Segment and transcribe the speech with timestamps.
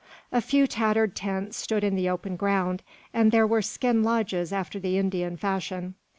[0.31, 2.81] A few tattered tents stood in the open ground;
[3.13, 5.93] and there were skin lodges after the Indian fashion.